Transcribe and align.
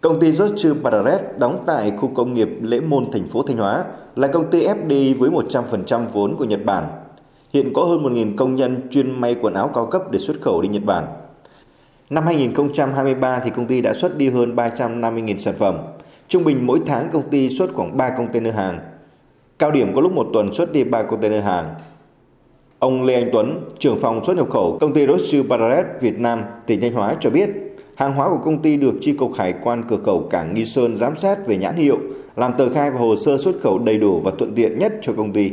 Công 0.00 0.20
ty 0.20 0.30
George 0.30 0.72
Barrett 0.82 1.38
đóng 1.38 1.64
tại 1.66 1.92
khu 1.96 2.10
công 2.14 2.34
nghiệp 2.34 2.48
Lễ 2.60 2.80
Môn, 2.80 3.10
thành 3.12 3.26
phố 3.26 3.42
Thanh 3.42 3.56
Hóa 3.56 3.84
là 4.16 4.28
công 4.28 4.50
ty 4.50 4.66
FDI 4.66 5.18
với 5.18 5.30
100% 5.30 6.06
vốn 6.12 6.36
của 6.36 6.44
Nhật 6.44 6.64
Bản. 6.64 6.88
Hiện 7.52 7.72
có 7.72 7.84
hơn 7.84 8.02
1.000 8.02 8.36
công 8.36 8.54
nhân 8.54 8.88
chuyên 8.90 9.20
may 9.20 9.36
quần 9.42 9.54
áo 9.54 9.70
cao 9.74 9.86
cấp 9.86 10.10
để 10.10 10.18
xuất 10.18 10.40
khẩu 10.40 10.62
đi 10.62 10.68
Nhật 10.68 10.84
Bản. 10.84 11.06
Năm 12.10 12.26
2023 12.26 13.40
thì 13.44 13.50
công 13.50 13.66
ty 13.66 13.80
đã 13.80 13.94
xuất 13.94 14.16
đi 14.16 14.28
hơn 14.28 14.56
350.000 14.56 15.38
sản 15.38 15.54
phẩm. 15.54 15.78
Trung 16.28 16.44
bình 16.44 16.66
mỗi 16.66 16.80
tháng 16.86 17.08
công 17.12 17.30
ty 17.30 17.48
xuất 17.48 17.74
khoảng 17.74 17.96
3 17.96 18.10
container 18.10 18.54
hàng. 18.54 18.78
Cao 19.58 19.70
điểm 19.70 19.94
có 19.94 20.00
lúc 20.00 20.12
một 20.12 20.26
tuần 20.32 20.52
xuất 20.52 20.72
đi 20.72 20.84
3 20.84 21.02
container 21.02 21.44
hàng. 21.44 21.74
Ông 22.78 23.02
Lê 23.02 23.14
Anh 23.14 23.30
Tuấn, 23.32 23.70
trưởng 23.78 23.96
phòng 23.96 24.24
xuất 24.24 24.36
nhập 24.36 24.50
khẩu 24.50 24.78
công 24.80 24.92
ty 24.92 25.06
Rothschild 25.06 25.48
Barrett 25.48 25.86
Việt 26.00 26.18
Nam, 26.18 26.42
tỉnh 26.66 26.80
Thanh 26.80 26.92
Hóa 26.92 27.16
cho 27.20 27.30
biết, 27.30 27.50
hàng 28.00 28.14
hóa 28.14 28.28
của 28.28 28.38
công 28.44 28.62
ty 28.62 28.76
được 28.76 28.94
chi 29.00 29.12
cục 29.12 29.34
hải 29.38 29.54
quan 29.62 29.82
cửa 29.88 29.96
khẩu 30.06 30.28
cảng 30.30 30.54
Nghi 30.54 30.64
Sơn 30.64 30.96
giám 30.96 31.16
sát 31.16 31.46
về 31.46 31.56
nhãn 31.56 31.76
hiệu, 31.76 31.98
làm 32.36 32.52
tờ 32.58 32.72
khai 32.74 32.90
và 32.90 32.98
hồ 32.98 33.16
sơ 33.16 33.38
xuất 33.38 33.52
khẩu 33.62 33.78
đầy 33.78 33.98
đủ 33.98 34.20
và 34.24 34.30
thuận 34.38 34.54
tiện 34.54 34.78
nhất 34.78 34.92
cho 35.02 35.12
công 35.16 35.32
ty. 35.32 35.50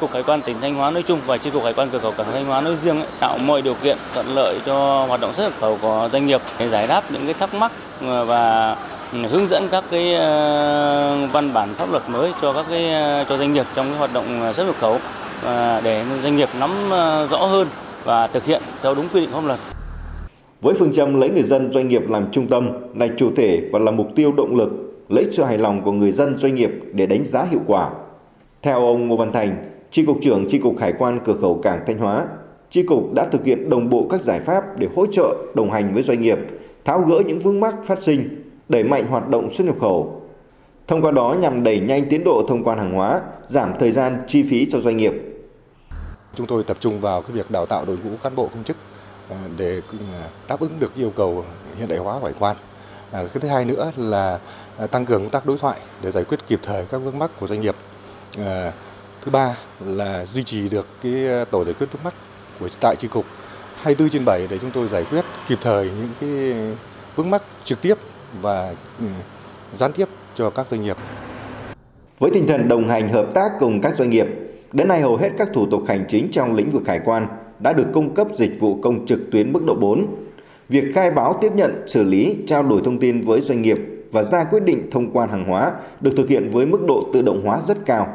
Cục 0.00 0.10
Hải 0.12 0.22
quan 0.22 0.42
tỉnh 0.42 0.56
Thanh 0.60 0.74
Hóa 0.74 0.90
nói 0.90 1.02
chung 1.02 1.18
và 1.26 1.38
chi 1.38 1.50
cục 1.50 1.64
Hải 1.64 1.72
quan 1.72 1.88
cửa 1.92 1.98
khẩu 1.98 2.12
cảng 2.12 2.26
Thanh 2.32 2.44
Hóa 2.44 2.60
nói 2.60 2.76
riêng 2.82 3.02
tạo 3.20 3.38
mọi 3.38 3.62
điều 3.62 3.74
kiện 3.74 3.96
thuận 4.14 4.26
lợi 4.34 4.58
cho 4.66 5.06
hoạt 5.06 5.20
động 5.20 5.32
xuất 5.36 5.42
nhập 5.42 5.52
khẩu 5.60 5.78
của 5.82 6.08
doanh 6.12 6.26
nghiệp 6.26 6.40
để 6.58 6.68
giải 6.68 6.86
đáp 6.86 7.04
những 7.10 7.24
cái 7.24 7.34
thắc 7.34 7.54
mắc 7.54 7.72
ờ, 8.02 8.24
và 8.24 8.76
ừ, 9.12 9.18
hướng 9.18 9.48
dẫn 9.48 9.68
các 9.70 9.84
cái 9.90 10.14
ờ, 10.14 11.26
văn 11.32 11.50
bản 11.54 11.74
pháp 11.74 11.90
luật 11.90 12.02
mới 12.08 12.32
cho 12.42 12.52
các 12.52 12.66
cái 12.70 12.92
ờ, 12.92 13.24
cho 13.28 13.38
doanh 13.38 13.52
nghiệp 13.52 13.66
trong 13.74 13.86
cái 13.86 13.98
hoạt 13.98 14.12
động 14.12 14.52
xuất 14.56 14.66
nhập 14.66 14.76
khẩu 14.80 14.98
để 15.84 16.04
doanh 16.22 16.36
nghiệp 16.36 16.48
nắm 16.60 16.70
rõ 17.30 17.46
hơn 17.46 17.68
và 18.04 18.26
thực 18.26 18.44
hiện 18.44 18.62
theo 18.82 18.94
đúng 18.94 19.08
quy 19.08 19.20
định 19.20 19.30
pháp 19.32 19.44
luật. 19.44 19.58
Với 20.60 20.74
phương 20.74 20.92
châm 20.92 21.20
lấy 21.20 21.30
người 21.30 21.42
dân 21.42 21.72
doanh 21.72 21.88
nghiệp 21.88 22.10
làm 22.10 22.30
trung 22.32 22.48
tâm, 22.48 22.70
là 22.94 23.08
chủ 23.16 23.30
thể 23.36 23.68
và 23.72 23.78
là 23.78 23.90
mục 23.90 24.06
tiêu 24.14 24.32
động 24.36 24.56
lực, 24.56 24.70
lấy 25.08 25.24
sự 25.30 25.44
hài 25.44 25.58
lòng 25.58 25.82
của 25.84 25.92
người 25.92 26.12
dân 26.12 26.36
doanh 26.36 26.54
nghiệp 26.54 26.70
để 26.92 27.06
đánh 27.06 27.24
giá 27.24 27.44
hiệu 27.44 27.60
quả. 27.66 27.90
Theo 28.62 28.86
ông 28.86 29.08
Ngô 29.08 29.16
Văn 29.16 29.32
Thành, 29.32 29.56
Tri 29.90 30.06
cục 30.06 30.18
trưởng 30.22 30.48
Tri 30.48 30.58
cục 30.58 30.78
Hải 30.78 30.92
quan 30.92 31.20
cửa 31.24 31.34
khẩu 31.40 31.60
cảng 31.62 31.80
Thanh 31.86 31.98
Hóa, 31.98 32.26
Tri 32.70 32.82
cục 32.82 33.12
đã 33.14 33.24
thực 33.24 33.44
hiện 33.44 33.70
đồng 33.70 33.88
bộ 33.88 34.06
các 34.10 34.20
giải 34.20 34.40
pháp 34.40 34.78
để 34.78 34.88
hỗ 34.96 35.06
trợ, 35.06 35.36
đồng 35.54 35.70
hành 35.70 35.92
với 35.92 36.02
doanh 36.02 36.20
nghiệp, 36.20 36.38
tháo 36.84 37.00
gỡ 37.00 37.22
những 37.26 37.38
vướng 37.38 37.60
mắc 37.60 37.74
phát 37.84 37.98
sinh, 37.98 38.28
đẩy 38.68 38.84
mạnh 38.84 39.06
hoạt 39.06 39.28
động 39.28 39.50
xuất 39.50 39.64
nhập 39.64 39.76
khẩu. 39.80 40.22
Thông 40.86 41.02
qua 41.02 41.10
đó 41.10 41.36
nhằm 41.40 41.62
đẩy 41.62 41.80
nhanh 41.80 42.08
tiến 42.10 42.24
độ 42.24 42.44
thông 42.48 42.64
quan 42.64 42.78
hàng 42.78 42.94
hóa, 42.94 43.20
giảm 43.46 43.72
thời 43.78 43.90
gian 43.90 44.22
chi 44.26 44.42
phí 44.42 44.66
cho 44.70 44.78
doanh 44.78 44.96
nghiệp. 44.96 45.12
Chúng 46.34 46.46
tôi 46.46 46.64
tập 46.64 46.76
trung 46.80 47.00
vào 47.00 47.22
cái 47.22 47.30
việc 47.32 47.50
đào 47.50 47.66
tạo 47.66 47.84
đội 47.84 47.96
ngũ 48.04 48.10
cán 48.22 48.36
bộ 48.36 48.48
công 48.54 48.64
chức 48.64 48.76
À, 49.30 49.36
để 49.56 49.80
à, 50.12 50.28
đáp 50.48 50.60
ứng 50.60 50.80
được 50.80 50.94
yêu 50.94 51.12
cầu 51.16 51.44
hiện 51.78 51.88
đại 51.88 51.98
hóa 51.98 52.18
hải 52.22 52.32
quan. 52.38 52.56
À, 53.10 53.20
cái 53.32 53.40
thứ 53.40 53.48
hai 53.48 53.64
nữa 53.64 53.92
là 53.96 54.38
tăng 54.90 55.06
cường 55.06 55.20
công 55.20 55.30
tác 55.30 55.46
đối 55.46 55.58
thoại 55.58 55.78
để 56.02 56.10
giải 56.10 56.24
quyết 56.24 56.46
kịp 56.46 56.60
thời 56.62 56.84
các 56.84 56.98
vướng 56.98 57.18
mắc 57.18 57.30
của 57.40 57.46
doanh 57.46 57.60
nghiệp. 57.60 57.76
Thứ 59.22 59.30
ba 59.32 59.56
là 59.80 60.24
duy 60.24 60.44
trì 60.44 60.68
được 60.68 60.86
cái 61.02 61.44
tổ 61.50 61.64
giải 61.64 61.74
quyết 61.78 61.86
vướng 61.92 62.04
mắc 62.04 62.14
của 62.60 62.68
tại 62.80 62.96
chi 62.96 63.08
cục 63.08 63.24
24 63.82 64.10
trên 64.10 64.24
7 64.24 64.46
để 64.50 64.58
chúng 64.58 64.70
tôi 64.70 64.88
giải 64.88 65.04
quyết 65.10 65.24
kịp 65.48 65.58
thời 65.62 65.84
những 65.84 66.08
cái 66.20 66.54
vướng 67.16 67.30
mắc 67.30 67.42
trực 67.64 67.82
tiếp 67.82 67.98
và 68.40 68.74
ừ, 68.98 69.06
gián 69.74 69.92
tiếp 69.92 70.08
cho 70.34 70.50
các 70.50 70.66
doanh 70.70 70.82
nghiệp. 70.82 70.96
Với 72.18 72.30
tinh 72.34 72.46
thần 72.46 72.68
đồng 72.68 72.88
hành 72.88 73.08
hợp 73.08 73.26
tác 73.34 73.52
cùng 73.60 73.80
các 73.80 73.96
doanh 73.96 74.10
nghiệp, 74.10 74.26
đến 74.72 74.88
nay 74.88 75.00
hầu 75.00 75.16
hết 75.16 75.30
các 75.38 75.48
thủ 75.54 75.66
tục 75.70 75.82
hành 75.88 76.04
chính 76.08 76.28
trong 76.32 76.54
lĩnh 76.54 76.70
vực 76.70 76.82
hải 76.86 77.00
quan 77.04 77.28
đã 77.58 77.72
được 77.72 77.86
cung 77.92 78.14
cấp 78.14 78.26
dịch 78.34 78.60
vụ 78.60 78.80
công 78.82 79.06
trực 79.06 79.30
tuyến 79.30 79.52
mức 79.52 79.64
độ 79.66 79.74
4. 79.74 80.06
Việc 80.68 80.84
khai 80.94 81.10
báo 81.10 81.38
tiếp 81.40 81.52
nhận, 81.54 81.82
xử 81.86 82.04
lý, 82.04 82.36
trao 82.46 82.62
đổi 82.62 82.80
thông 82.84 82.98
tin 82.98 83.20
với 83.20 83.40
doanh 83.40 83.62
nghiệp 83.62 83.78
và 84.12 84.22
ra 84.22 84.44
quyết 84.44 84.62
định 84.62 84.90
thông 84.90 85.10
quan 85.12 85.28
hàng 85.28 85.44
hóa 85.44 85.72
được 86.00 86.12
thực 86.16 86.28
hiện 86.28 86.50
với 86.50 86.66
mức 86.66 86.80
độ 86.88 87.02
tự 87.12 87.22
động 87.22 87.42
hóa 87.44 87.60
rất 87.66 87.86
cao. 87.86 88.08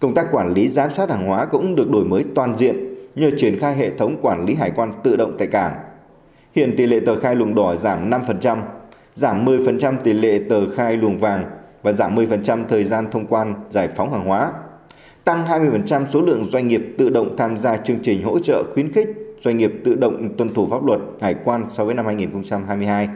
Công 0.00 0.14
tác 0.14 0.26
quản 0.32 0.52
lý 0.54 0.68
giám 0.68 0.90
sát 0.90 1.10
hàng 1.10 1.26
hóa 1.26 1.46
cũng 1.46 1.74
được 1.74 1.90
đổi 1.90 2.04
mới 2.04 2.24
toàn 2.34 2.56
diện 2.58 2.94
nhờ 3.14 3.30
triển 3.36 3.58
khai 3.58 3.76
hệ 3.76 3.90
thống 3.90 4.16
quản 4.22 4.46
lý 4.46 4.54
hải 4.54 4.70
quan 4.70 4.92
tự 5.02 5.16
động 5.16 5.36
tại 5.38 5.48
cảng. 5.48 5.74
Hiện 6.54 6.74
tỷ 6.76 6.86
lệ 6.86 7.00
tờ 7.06 7.16
khai 7.16 7.34
luồng 7.34 7.54
đỏ 7.54 7.76
giảm 7.76 8.10
5%, 8.10 8.58
giảm 9.14 9.44
10% 9.44 9.96
tỷ 10.04 10.12
lệ 10.12 10.40
tờ 10.50 10.70
khai 10.70 10.96
luồng 10.96 11.16
vàng 11.16 11.44
và 11.82 11.92
giảm 11.92 12.14
10% 12.14 12.64
thời 12.68 12.84
gian 12.84 13.10
thông 13.10 13.26
quan 13.26 13.54
giải 13.70 13.88
phóng 13.88 14.12
hàng 14.12 14.26
hóa. 14.26 14.52
Tăng 15.24 15.44
20% 15.46 16.06
số 16.10 16.20
lượng 16.20 16.44
doanh 16.44 16.68
nghiệp 16.68 16.82
tự 16.98 17.10
động 17.10 17.36
tham 17.36 17.58
gia 17.58 17.76
chương 17.76 17.98
trình 18.02 18.22
hỗ 18.22 18.38
trợ 18.38 18.62
khuyến 18.74 18.92
khích 18.92 19.08
doanh 19.40 19.58
nghiệp 19.58 19.72
tự 19.84 19.94
động 19.94 20.36
tuân 20.36 20.54
thủ 20.54 20.66
pháp 20.66 20.84
luật 20.84 21.00
hải 21.20 21.34
quan 21.44 21.64
so 21.68 21.84
với 21.84 21.94
năm 21.94 22.06
2022. 22.06 23.08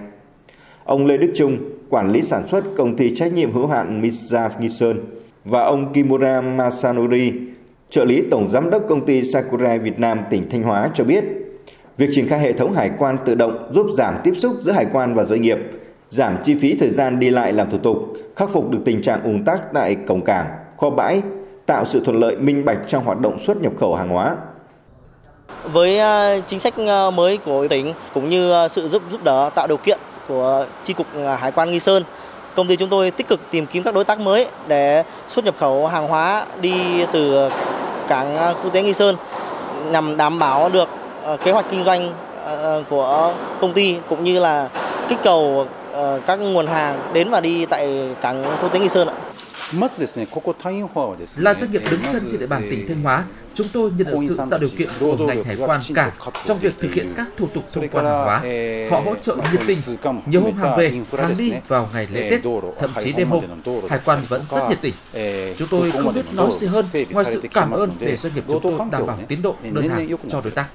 Ông 0.85 1.07
Lê 1.07 1.17
Đức 1.17 1.33
Trung, 1.35 1.59
quản 1.91 2.13
lý 2.13 2.23
sản 2.23 2.47
xuất 2.47 2.65
công 2.77 2.97
ty 2.97 3.15
trách 3.15 3.33
nhiệm 3.33 3.53
hữu 3.53 3.67
hạn 3.67 4.03
Mitsubishi 4.03 4.57
Nghi 4.61 4.69
Sơn 4.69 5.05
và 5.45 5.63
ông 5.63 5.93
Kimura 5.93 6.41
Masanori, 6.41 7.33
trợ 7.91 8.05
lý 8.05 8.23
tổng 8.31 8.49
giám 8.49 8.71
đốc 8.71 8.83
công 8.89 9.05
ty 9.05 9.25
Sakurai 9.25 9.79
Việt 9.79 9.99
Nam 9.99 10.19
tỉnh 10.31 10.51
Thanh 10.51 10.63
Hóa 10.63 10.91
cho 10.95 11.05
biết, 11.05 11.25
việc 11.97 12.09
triển 12.13 12.29
khai 12.29 12.39
hệ 12.39 12.53
thống 12.53 12.73
hải 12.73 12.91
quan 12.99 13.17
tự 13.25 13.35
động 13.35 13.71
giúp 13.73 13.87
giảm 13.97 14.15
tiếp 14.25 14.33
xúc 14.35 14.53
giữa 14.61 14.73
hải 14.73 14.87
quan 14.93 15.15
và 15.15 15.25
doanh 15.25 15.43
nghiệp, 15.43 15.59
giảm 16.09 16.37
chi 16.45 16.55
phí 16.55 16.77
thời 16.81 16.91
gian 16.91 17.19
đi 17.19 17.31
lại 17.31 17.53
làm 17.53 17.71
thủ 17.71 17.79
tục, 17.79 17.97
khắc 18.37 18.51
phục 18.51 18.71
được 18.71 18.79
tình 18.85 19.03
trạng 19.03 19.23
ùn 19.23 19.45
tắc 19.45 19.73
tại 19.75 19.95
cổng 19.95 20.25
cảng, 20.25 20.47
kho 20.77 20.91
bãi, 20.91 21.23
tạo 21.67 21.85
sự 21.85 22.01
thuận 22.05 22.21
lợi, 22.21 22.37
minh 22.37 22.65
bạch 22.65 22.79
trong 22.87 23.05
hoạt 23.05 23.21
động 23.21 23.39
xuất 23.39 23.57
nhập 23.57 23.73
khẩu 23.81 23.95
hàng 23.95 24.09
hóa. 24.09 24.37
Với 25.73 25.99
à, 25.99 26.39
chính 26.47 26.61
sách 26.61 26.75
à, 26.87 27.11
mới 27.11 27.37
của 27.37 27.69
tỉnh 27.69 27.95
cũng 28.15 28.29
như 28.29 28.53
à, 28.53 28.69
sự 28.69 28.89
giúp 28.89 29.03
giúp 29.13 29.25
đỡ, 29.25 29.51
tạo 29.55 29.67
điều 29.67 29.77
kiện 29.77 29.99
của 30.29 30.67
chi 30.85 30.93
cục 30.93 31.07
Hải 31.39 31.53
quan 31.53 31.71
Nghi 31.71 31.81
Sơn, 31.81 32.05
Công 32.55 32.67
ty 32.67 32.77
chúng 32.77 32.89
tôi 32.89 33.11
tích 33.11 33.29
cực 33.29 33.41
tìm 33.51 33.67
kiếm 33.67 33.83
các 33.83 33.95
đối 33.95 34.05
tác 34.05 34.21
mới 34.21 34.47
để 34.69 35.05
xuất 35.29 35.45
nhập 35.45 35.55
khẩu 35.59 35.87
hàng 35.87 36.09
hóa 36.09 36.47
đi 36.61 37.07
từ 37.13 37.49
cảng 38.09 38.55
quốc 38.63 38.73
tế 38.73 38.83
Nghi 38.83 38.95
Sơn 38.95 39.17
nhằm 39.91 40.17
đảm 40.17 40.39
bảo 40.39 40.69
được 40.69 40.89
kế 41.45 41.53
hoạch 41.53 41.67
kinh 41.71 41.85
doanh 41.85 42.13
của 42.91 43.35
công 43.61 43.73
ty 43.73 43.97
cũng 44.09 44.25
như 44.25 44.41
là 44.41 44.69
kích 45.09 45.19
cầu 45.23 45.67
các 46.27 46.37
nguồn 46.37 46.67
hàng 46.67 46.99
đến 47.13 47.31
và 47.31 47.41
đi 47.41 47.67
tại 47.67 48.09
cảng 48.21 48.45
quốc 48.63 48.73
tế 48.73 48.79
Nghi 48.79 48.89
Sơn 48.89 49.09
ạ. 49.09 49.15
Là 51.37 51.55
doanh 51.55 51.71
nghiệp 51.71 51.83
đứng 51.91 52.01
chân 52.13 52.23
trên 52.29 52.41
địa 52.41 52.47
bàn 52.47 52.63
tỉnh 52.71 52.89
Thanh 52.89 53.03
Hóa, 53.03 53.25
chúng 53.55 53.67
tôi 53.73 53.91
nhận 53.97 54.07
được 54.07 54.17
sự 54.29 54.37
tạo 54.51 54.59
điều 54.59 54.69
kiện 54.79 54.89
của 55.01 55.17
ngành 55.17 55.45
hải 55.45 55.57
quan 55.57 55.81
cả 55.95 56.13
trong 56.45 56.59
việc 56.59 56.75
thực 56.79 56.95
hiện 56.95 57.13
các 57.17 57.29
thủ 57.37 57.47
tục 57.55 57.65
thông 57.73 57.89
quan 57.89 58.05
hàng 58.05 58.25
hóa. 58.25 58.43
Họ 58.91 59.01
hỗ 59.01 59.15
trợ 59.15 59.37
nhiệt 59.37 59.61
tình, 59.67 59.79
nhiều 60.27 60.41
hôm 60.41 60.55
hàng 60.55 60.79
về, 60.79 60.93
hàng 61.19 61.35
đi 61.39 61.53
vào 61.69 61.89
ngày 61.93 62.09
lễ 62.11 62.31
Tết, 62.31 62.41
thậm 62.79 62.91
chí 62.99 63.13
đêm 63.13 63.29
hôm. 63.29 63.45
Hải 63.89 64.01
quan 64.05 64.19
vẫn 64.29 64.43
rất 64.47 64.69
nhiệt 64.69 64.79
tình. 64.83 64.95
Chúng 65.57 65.69
tôi 65.69 65.91
không 65.91 66.15
biết 66.15 66.35
nói 66.35 66.51
gì 66.61 66.67
hơn 66.67 66.85
ngoài 67.11 67.25
sự 67.25 67.43
cảm 67.55 67.71
ơn 67.71 67.91
để 68.01 68.17
doanh 68.17 68.35
nghiệp 68.35 68.45
chúng 68.49 68.63
tôi 68.63 68.73
đảm 68.91 69.07
bảo 69.07 69.19
tiến 69.29 69.43
độ 69.43 69.55
đơn 69.73 69.89
hàng 69.89 70.09
cho 70.29 70.41
đối 70.41 70.51
tác. 70.51 70.67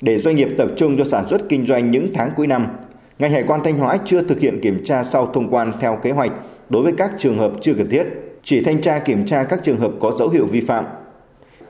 Để 0.00 0.20
doanh 0.20 0.36
nghiệp 0.36 0.48
tập 0.58 0.68
trung 0.76 0.98
cho 0.98 1.04
sản 1.04 1.28
xuất 1.28 1.40
kinh 1.48 1.66
doanh 1.66 1.90
những 1.90 2.10
tháng 2.14 2.30
cuối 2.36 2.46
năm, 2.46 2.66
ngành 3.18 3.32
hải 3.32 3.42
quan 3.46 3.60
Thanh 3.64 3.78
Hóa 3.78 3.96
chưa 4.04 4.22
thực 4.22 4.40
hiện 4.40 4.60
kiểm 4.62 4.84
tra 4.84 5.04
sau 5.04 5.30
thông 5.34 5.54
quan 5.54 5.72
theo 5.80 5.98
kế 6.02 6.10
hoạch 6.10 6.32
đối 6.74 6.82
với 6.82 6.92
các 6.92 7.10
trường 7.18 7.38
hợp 7.38 7.52
chưa 7.60 7.74
cần 7.74 7.88
thiết, 7.88 8.04
chỉ 8.42 8.60
thanh 8.60 8.80
tra 8.80 8.98
kiểm 8.98 9.26
tra 9.26 9.44
các 9.44 9.60
trường 9.62 9.80
hợp 9.80 9.92
có 10.00 10.12
dấu 10.18 10.28
hiệu 10.28 10.46
vi 10.46 10.60
phạm. 10.60 10.84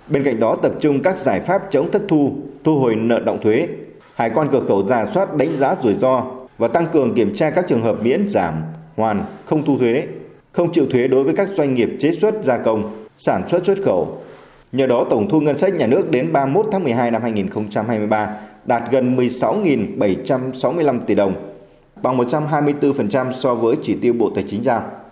Bên 0.09 0.25
cạnh 0.25 0.41
đó 0.41 0.57
tập 0.63 0.73
trung 0.81 1.03
các 1.03 1.19
giải 1.19 1.41
pháp 1.41 1.63
chống 1.71 1.91
thất 1.91 2.03
thu, 2.09 2.33
thu 2.65 2.79
hồi 2.79 2.97
nợ 2.97 3.21
động 3.21 3.39
thuế, 3.43 3.69
hải 4.15 4.31
quan 4.31 4.49
cửa 4.53 4.61
khẩu 4.61 4.87
giả 4.87 5.07
soát 5.07 5.37
đánh 5.37 5.57
giá 5.57 5.77
rủi 5.83 5.95
ro 5.95 6.25
và 6.59 6.69
tăng 6.69 6.87
cường 6.93 7.15
kiểm 7.15 7.35
tra 7.35 7.51
các 7.51 7.65
trường 7.69 7.83
hợp 7.83 8.03
miễn 8.03 8.29
giảm, 8.29 8.63
hoàn, 8.97 9.25
không 9.45 9.65
thu 9.65 9.79
thuế, 9.79 10.07
không 10.53 10.73
chịu 10.73 10.87
thuế 10.91 11.09
đối 11.09 11.25
với 11.25 11.35
các 11.35 11.49
doanh 11.49 11.75
nghiệp 11.75 11.89
chế 11.99 12.13
xuất 12.13 12.35
gia 12.45 12.59
công, 12.59 13.07
sản 13.17 13.49
xuất 13.49 13.65
xuất 13.65 13.79
khẩu. 13.85 14.19
Nhờ 14.73 14.87
đó 14.87 15.07
tổng 15.11 15.29
thu 15.29 15.41
ngân 15.41 15.59
sách 15.59 15.75
nhà 15.75 15.87
nước 15.87 16.11
đến 16.11 16.33
31 16.33 16.67
tháng 16.73 16.85
12 16.85 17.11
năm 17.11 17.23
2023 17.23 18.37
đạt 18.65 18.83
gần 18.91 19.17
16.765 19.17 21.01
tỷ 21.01 21.15
đồng, 21.15 21.54
bằng 22.05 22.19
124% 22.19 23.33
so 23.33 23.55
với 23.55 23.77
chỉ 23.83 23.97
tiêu 24.03 24.13
Bộ 24.19 24.31
Tài 24.35 24.45
chính 24.49 24.65
giao. 24.65 25.04